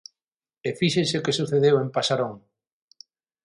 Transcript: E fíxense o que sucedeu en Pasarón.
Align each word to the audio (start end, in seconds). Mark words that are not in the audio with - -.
E 0.67 0.69
fíxense 0.79 1.19
o 1.19 1.23
que 1.25 1.37
sucedeu 1.39 1.75
en 1.83 1.89
Pasarón. 1.95 2.33